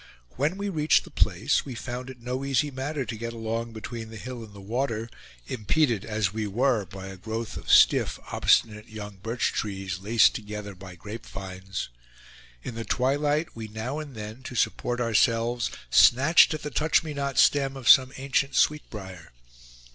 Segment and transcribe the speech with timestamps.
[0.31, 4.09] When we reached the place we found it no easy matter to get along between
[4.09, 5.07] the hill and the water,
[5.45, 10.73] impeded as we were by a growth of stiff, obstinate young birch trees, laced together
[10.73, 11.89] by grapevines.
[12.63, 17.13] In the twilight, we now and then, to support ourselves, snatched at the touch me
[17.13, 19.31] not stem of some ancient sweet brier.